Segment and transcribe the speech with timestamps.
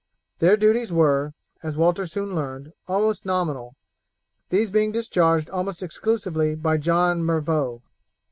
[0.39, 3.75] Their duties were, as Walter soon learned, almost nominal,
[4.49, 7.83] these being discharged almost exclusively by John Mervaux.